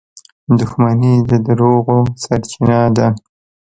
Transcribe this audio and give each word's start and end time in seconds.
•دښمني 0.59 1.13
د 1.29 1.31
دروغو 1.45 1.97
سرچینه 2.23 2.79
ده. 2.95 3.07